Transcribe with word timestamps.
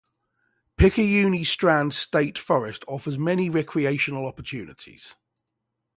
Picayune 0.77 1.45
Strand 1.45 1.93
State 1.93 2.35
Forest 2.39 2.83
offers 2.87 3.19
many 3.19 3.51
recreational 3.51 4.25
opportunities. 4.25 5.13